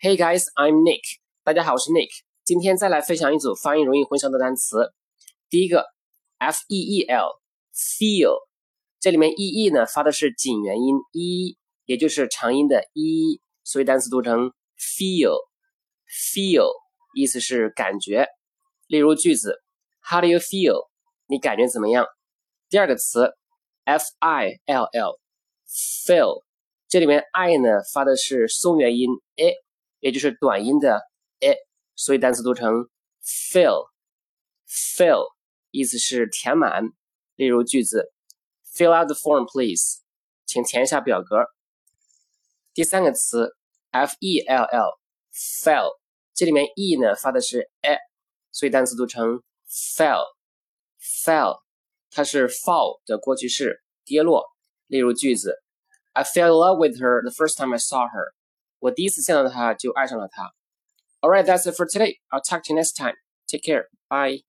[0.00, 1.02] Hey guys, I'm Nick。
[1.42, 2.08] 大家好，我是 Nick。
[2.44, 4.92] 今天再来分享一组发音容易混淆的单词。
[5.50, 5.86] 第一个
[6.38, 8.46] ，f e e l，feel，
[9.00, 16.70] 这里面 e e 呢发的是紧元音 e，也就是长音的 e，所以单词读成 feel，feel，
[17.16, 18.28] 意思是感觉。
[18.86, 19.60] 例如句子
[20.08, 20.90] ，How do you feel？
[21.26, 22.06] 你感觉怎么样？
[22.70, 23.32] 第二个词
[23.82, 26.44] ，f i l l，feel，
[26.88, 29.54] 这里面 i 呢发的是松元音 a。
[29.99, 31.01] 也就是短音的
[31.39, 31.55] e，
[31.95, 32.89] 所以单词读成
[33.23, 35.27] fill，fill，
[35.71, 36.83] 意思是填满。
[37.35, 38.11] 例如句子，
[38.75, 40.01] fill out the form please，
[40.45, 41.45] 请填一下表格。
[42.73, 43.55] 第三个词
[43.91, 45.97] f e l l，fell，
[46.33, 47.97] 这里面 e 呢发的是 e，
[48.51, 51.61] 所以单词读成 fell，fell，
[52.11, 54.45] 它是 fall 的过去式，跌落。
[54.87, 55.63] 例如句子，
[56.11, 58.33] I fell in love with her the first time I saw her。
[58.79, 60.53] 我第一次见到他就爱上了他。
[61.21, 62.19] All right, that's it for today.
[62.29, 63.15] I'll talk to you next time.
[63.47, 63.85] Take care.
[64.09, 64.43] Bye.